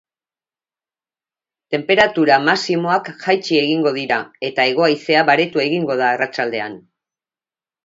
Tenperatura 1.75 2.37
maximoak 2.45 3.11
jaitsi 3.27 3.61
egingo 3.65 3.93
dira 3.99 4.19
eta 4.51 4.67
hego-haizea 4.73 5.23
baretu 5.31 5.65
egingo 5.69 6.01
da 6.03 6.11
arratsaldean. 6.17 6.83